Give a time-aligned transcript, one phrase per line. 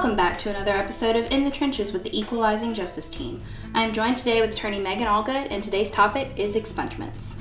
[0.00, 3.42] Welcome back to another episode of In the Trenches with the Equalizing Justice Team.
[3.74, 7.36] I am joined today with attorney Megan Allgood, and today's topic is expungements.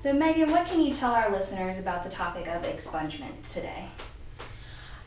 [0.00, 3.84] So, Megan, what can you tell our listeners about the topic of expungement today?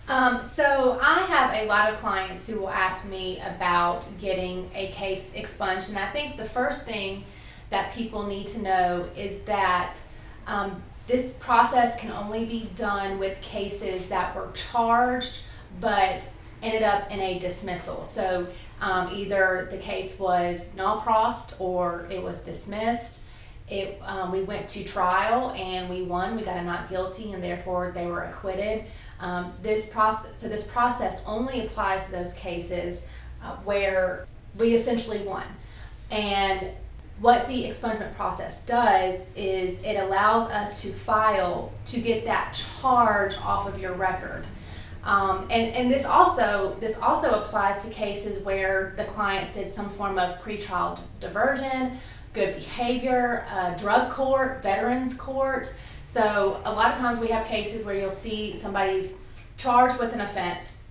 [0.08, 4.88] Um, so I have a lot of clients who will ask me about getting a
[4.92, 7.26] case expunged, and I think the first thing
[7.70, 10.00] that people need to know is that
[10.48, 15.42] um, this process can only be done with cases that were charged
[15.80, 18.04] but ended up in a dismissal.
[18.06, 18.48] So
[18.80, 23.26] um, either the case was nol prossed or it was dismissed.
[23.70, 26.36] It, um, we went to trial and we won.
[26.36, 28.86] We got a not guilty, and therefore they were acquitted.
[29.20, 33.08] Um, this process, so this process only applies to those cases
[33.42, 35.46] uh, where we essentially won.
[36.12, 36.72] And
[37.20, 43.38] what the expungement process does is it allows us to file to get that charge
[43.38, 44.46] off of your record.
[45.04, 49.90] Um, and, and this also this also applies to cases where the clients did some
[49.90, 51.98] form of pretrial diversion,
[52.32, 55.74] good behavior, uh, drug court, veterans court.
[56.02, 59.20] So a lot of times we have cases where you'll see somebody's
[59.58, 60.83] charged with an offense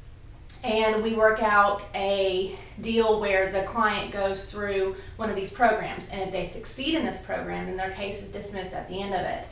[0.62, 6.08] and we work out a deal where the client goes through one of these programs.
[6.10, 9.14] And if they succeed in this program then their case is dismissed at the end
[9.14, 9.48] of it.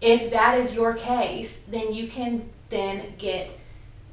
[0.00, 3.50] If that is your case then you can then get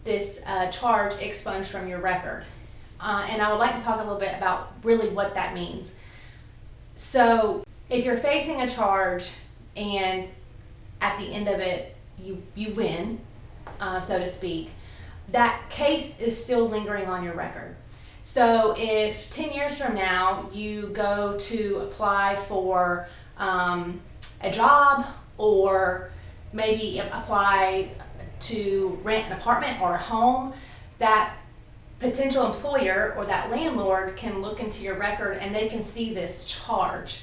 [0.03, 2.43] this uh, charge expunged from your record.
[2.99, 5.99] Uh, and i would like to talk a little bit about really what that means.
[6.95, 9.31] So if you're facing a charge
[9.75, 10.29] and
[11.01, 13.19] at the end of it you you win
[13.79, 14.71] uh, so to speak
[15.29, 17.75] that case is still lingering on your record.
[18.21, 24.01] So if 10 years from now you go to apply for um,
[24.41, 25.05] a job
[25.37, 26.09] or
[26.51, 27.91] maybe apply
[28.39, 30.53] to rent an apartment or a home,
[30.97, 31.35] that
[31.99, 36.45] potential employer or that landlord can look into your record and they can see this
[36.45, 37.21] charge.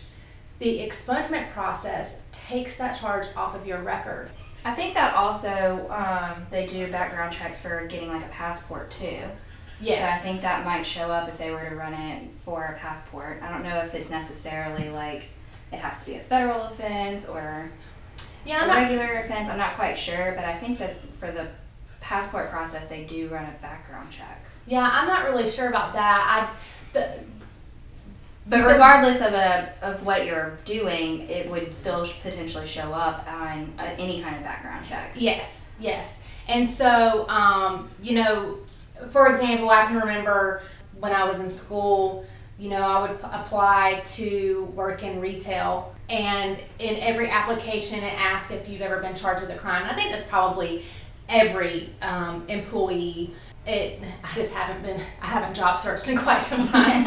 [0.58, 4.30] The expungement process takes that charge off of your record.
[4.64, 9.18] I think that also um, they do background checks for getting like a passport too.
[9.80, 10.08] Yes.
[10.08, 12.78] So I think that might show up if they were to run it for a
[12.78, 13.41] passport.
[13.42, 15.24] I don't know if it's necessarily like
[15.72, 17.70] it has to be a federal offense or
[18.44, 19.48] yeah, a regular offense.
[19.48, 21.48] I'm not quite sure, but I think that for the
[22.00, 24.46] passport process, they do run a background check.
[24.66, 26.48] Yeah, I'm not really sure about that.
[26.48, 26.56] I
[28.47, 33.72] but regardless of a of what you're doing, it would still potentially show up on
[33.98, 35.12] any kind of background check.
[35.14, 36.25] Yes, yes.
[36.48, 38.58] And so, um, you know,
[39.10, 40.62] for example, I can remember
[40.98, 42.25] when I was in school,
[42.58, 48.20] you know, I would p- apply to work in retail, and in every application, it
[48.20, 49.82] asks if you've ever been charged with a crime.
[49.82, 50.84] And I think that's probably
[51.28, 53.32] every um, employee
[53.66, 57.06] it I just haven't been I haven't job searched in quite some time.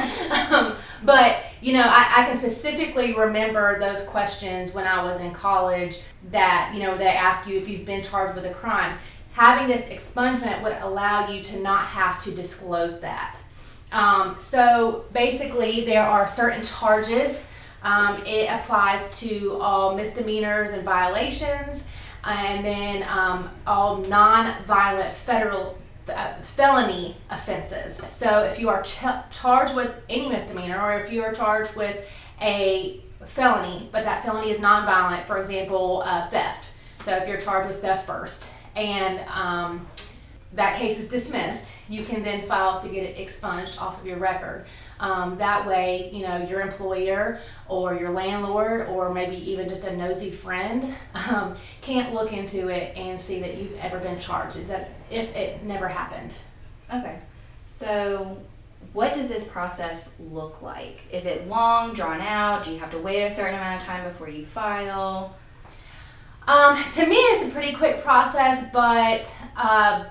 [0.51, 5.31] um, but you know, I, I can specifically remember those questions when I was in
[5.31, 5.99] college
[6.29, 8.97] that, you know, they ask you if you've been charged with a crime.
[9.33, 13.39] Having this expungement would allow you to not have to disclose that.
[13.91, 17.47] Um, so basically, there are certain charges.
[17.83, 21.87] Um, it applies to all misdemeanors and violations,
[22.23, 25.77] and then um, all non-violent federal
[26.09, 27.99] uh, felony offenses.
[28.03, 32.07] So if you are ch- charged with any misdemeanor or if you are charged with
[32.41, 36.73] a felony, but that felony is nonviolent, for example, uh, theft.
[37.01, 39.85] So if you're charged with theft first and um,
[40.55, 44.17] that case is dismissed, you can then file to get it expunged off of your
[44.17, 44.65] record.
[44.99, 49.95] Um, that way, you know, your employer or your landlord or maybe even just a
[49.95, 50.95] nosy friend
[51.29, 54.55] um, can't look into it and see that you've ever been charged.
[54.55, 56.33] It's as if it never happened.
[56.93, 57.19] Okay.
[57.61, 58.37] So,
[58.93, 60.99] what does this process look like?
[61.11, 62.63] Is it long, drawn out?
[62.63, 65.35] Do you have to wait a certain amount of time before you file?
[66.47, 70.05] Um, to me, it's a pretty quick process, but uh,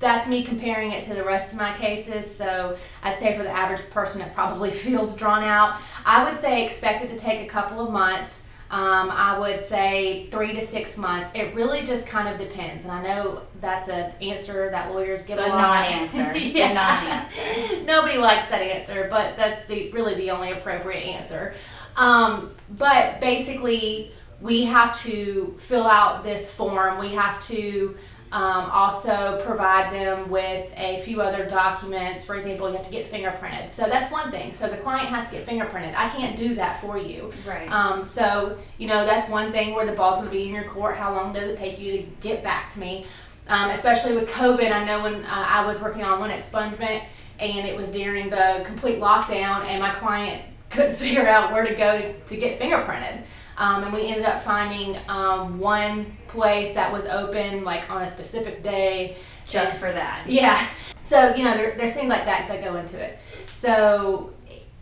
[0.00, 2.34] that's me comparing it to the rest of my cases.
[2.34, 5.78] So I'd say for the average person, it probably feels drawn out.
[6.04, 8.48] I would say expect it to take a couple of months.
[8.70, 11.34] Um, I would say three to six months.
[11.34, 12.84] It really just kind of depends.
[12.84, 16.32] And I know that's an answer that lawyers give the a non-answer.
[16.38, 16.68] yeah.
[16.68, 17.84] The non-answer.
[17.84, 21.54] Nobody likes that answer, but that's the, really the only appropriate answer.
[21.96, 27.00] Um, but basically, we have to fill out this form.
[27.00, 27.96] We have to
[28.32, 32.24] Um, also, provide them with a few other documents.
[32.24, 33.68] For example, you have to get fingerprinted.
[33.68, 34.54] So that's one thing.
[34.54, 35.94] So the client has to get fingerprinted.
[35.96, 37.32] I can't do that for you.
[37.46, 37.70] Right.
[37.70, 40.64] Um, so you know that's one thing where the ball's going to be in your
[40.64, 40.96] court.
[40.96, 43.04] How long does it take you to get back to me?
[43.48, 47.02] Um, especially with COVID, I know when uh, I was working on one expungement
[47.40, 51.74] and it was during the complete lockdown, and my client couldn't figure out where to
[51.74, 53.24] go to, to get fingerprinted.
[53.56, 58.06] Um, and we ended up finding um, one place that was open like on a
[58.06, 59.16] specific day
[59.46, 60.24] just for that.
[60.26, 60.66] Yeah.
[61.00, 63.18] So you know there, there's things like that that go into it.
[63.46, 64.32] So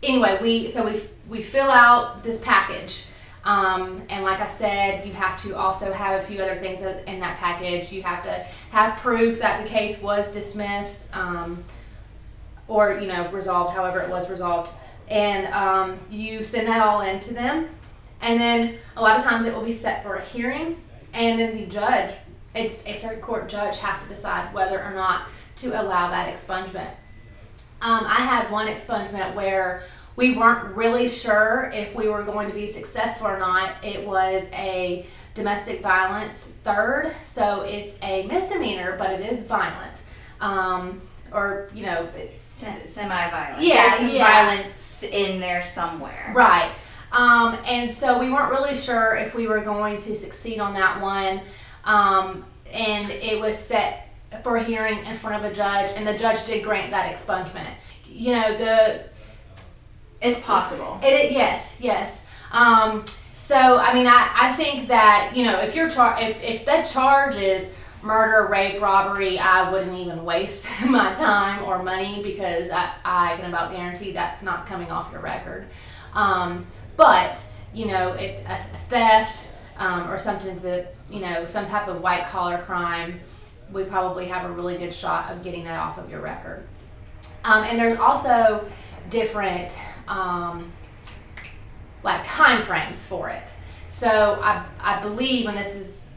[0.03, 3.05] anyway, we so we we fill out this package.
[3.45, 7.19] Um, and like I said, you have to also have a few other things in
[7.21, 7.91] that package.
[7.91, 11.63] You have to have proof that the case was dismissed um,
[12.67, 14.71] or you know resolved, however it was resolved,
[15.07, 17.69] and um, you send that all in to them.
[18.21, 20.77] And then a lot of times it will be set for a hearing,
[21.13, 22.13] and then the judge,
[22.55, 25.23] a, a circuit court judge, has to decide whether or not
[25.57, 26.91] to allow that expungement.
[27.81, 29.83] Um, I had one expungement where
[30.15, 33.83] we weren't really sure if we were going to be successful or not.
[33.83, 40.01] It was a domestic violence third, so it's a misdemeanor, but it is violent.
[40.41, 41.01] Um,
[41.31, 42.09] or, you know,
[42.87, 43.63] semi-violent.
[43.63, 44.27] Yeah, There's some yeah.
[44.27, 46.33] violence in there somewhere.
[46.35, 46.73] Right.
[47.19, 51.01] Um, and so we weren't really sure if we were going to succeed on that
[51.01, 51.41] one.
[51.83, 54.07] Um, and it was set
[54.41, 57.73] for a hearing in front of a judge, and the judge did grant that expungement.
[58.07, 59.03] You know, the
[60.21, 60.97] it's possible.
[61.03, 62.25] It, yes, yes.
[62.53, 63.03] Um,
[63.35, 66.83] so I mean, I, I think that you know if you're char- if if that
[66.83, 72.93] charge is murder, rape, robbery, I wouldn't even waste my time or money because I,
[73.03, 75.67] I can about guarantee that's not coming off your record.
[76.13, 76.65] Um,
[76.99, 77.41] but
[77.73, 78.57] you know, if a,
[78.89, 83.21] theft um, or something that you know some type of white collar crime,
[83.71, 86.67] we probably have a really good shot of getting that off of your record.
[87.45, 88.67] Um, and there's also
[89.09, 89.77] different
[90.09, 90.73] um,
[92.03, 93.53] like time frames for it.
[93.85, 96.13] So I, I believe, and this is,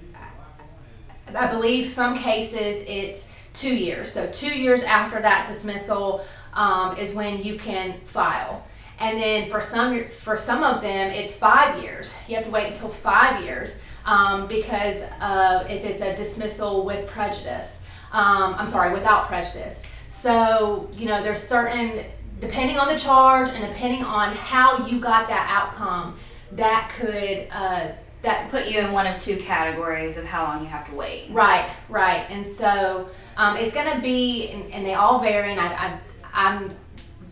[1.33, 4.11] I believe some cases it's two years.
[4.11, 6.25] So two years after that dismissal
[6.55, 8.67] um, is when you can file.
[9.03, 12.17] And then for some for some of them, it's five years.
[12.29, 17.09] You have to wait until five years um, because uh, if it's a dismissal with
[17.09, 17.83] prejudice,
[18.13, 19.85] um, I'm sorry, without prejudice.
[20.07, 22.05] So you know, there's certain
[22.39, 26.17] depending on the charge and depending on how you got that outcome,
[26.53, 27.91] that could uh,
[28.23, 31.29] that put you in one of two categories of how long you have to wait.
[31.31, 35.59] Right, right, and so um, it's going to be, and, and, they all vary, and
[35.59, 35.99] I, I
[36.33, 36.71] I'm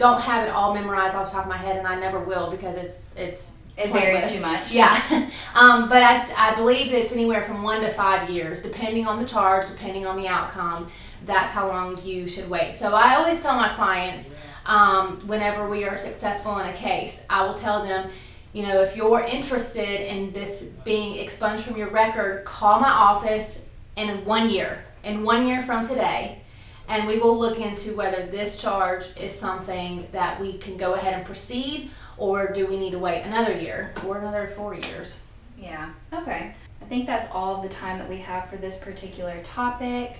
[0.00, 2.50] don't have it all memorized off the top of my head, and I never will
[2.50, 4.72] because it's it's it varies too much.
[4.72, 4.98] Yeah,
[5.54, 9.26] um, but I, I believe it's anywhere from one to five years, depending on the
[9.26, 10.88] charge, depending on the outcome.
[11.26, 12.74] That's how long you should wait.
[12.74, 17.26] So I always tell my clients um, whenever we are successful in a case.
[17.28, 18.10] I will tell them,
[18.54, 23.66] you know, if you're interested in this being expunged from your record, call my office
[23.96, 26.40] in one year, in one year from today,
[26.90, 31.14] and we will look into whether this charge is something that we can go ahead
[31.14, 31.88] and proceed,
[32.18, 35.28] or do we need to wait another year or another four years.
[35.56, 36.52] Yeah, okay.
[36.82, 40.16] I think that's all the time that we have for this particular topic.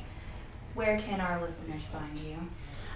[0.75, 2.37] Where can our listeners find you?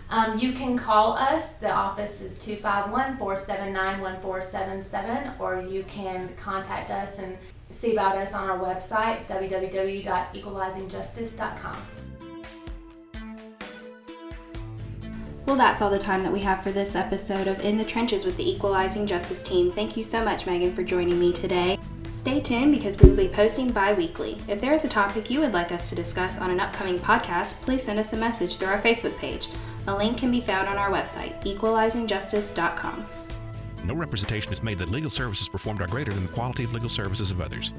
[0.08, 1.54] Um, you can call us.
[1.54, 7.36] The office is 251 479 1477, or you can contact us and
[7.70, 12.03] see about us on our website, www.equalizingjustice.com.
[15.46, 18.24] Well, that's all the time that we have for this episode of In the Trenches
[18.24, 19.70] with the Equalizing Justice team.
[19.70, 21.78] Thank you so much, Megan, for joining me today.
[22.10, 24.38] Stay tuned because we will be posting bi weekly.
[24.48, 27.60] If there is a topic you would like us to discuss on an upcoming podcast,
[27.60, 29.48] please send us a message through our Facebook page.
[29.86, 33.06] A link can be found on our website, equalizingjustice.com.
[33.84, 36.88] No representation is made that legal services performed are greater than the quality of legal
[36.88, 37.70] services of others.